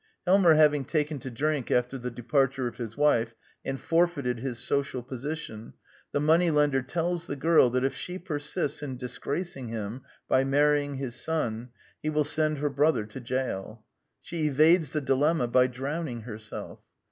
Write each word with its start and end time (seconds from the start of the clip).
Helmer 0.25 0.55
having 0.55 0.83
taken 0.83 1.19
to 1.19 1.29
drink 1.29 1.69
after 1.69 1.95
the 1.99 2.09
departure 2.09 2.65
of 2.67 2.77
his 2.77 2.97
wife, 2.97 3.35
and 3.63 3.79
forfeited 3.79 4.39
his 4.39 4.57
social 4.57 5.03
position, 5.03 5.73
the 6.11 6.19
money 6.19 6.49
lender 6.49 6.81
tells 6.81 7.27
the 7.27 7.35
girl 7.35 7.69
that 7.69 7.83
if 7.83 7.93
she 7.93 8.17
persists 8.17 8.81
in 8.81 8.97
disgracing 8.97 9.67
him 9.67 10.01
by 10.27 10.43
marrying 10.43 10.95
his 10.95 11.13
son, 11.17 11.69
he 12.01 12.09
will 12.09 12.23
send 12.23 12.57
her 12.57 12.69
brother 12.71 13.05
to 13.05 13.19
gaol. 13.19 13.85
She 14.21 14.47
evades 14.47 14.91
the 14.91 15.01
dilemma 15.01 15.47
by 15.47 15.67
drowning 15.67 16.21
herself. 16.21 16.79